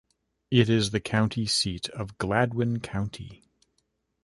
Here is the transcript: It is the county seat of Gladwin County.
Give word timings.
It 0.49 0.67
is 0.67 0.89
the 0.89 0.99
county 0.99 1.45
seat 1.45 1.87
of 1.89 2.17
Gladwin 2.17 2.79
County. 2.79 3.43